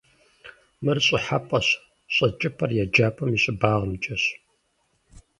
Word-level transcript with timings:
Мыр 0.83 0.97
щӏыхьэпӏэщ, 1.05 1.67
щӏэкӏыпӏэр 2.13 2.71
еджапӏэм 2.83 3.29
и 3.35 3.37
щӏыбагъымкӏэщ. 3.43 4.23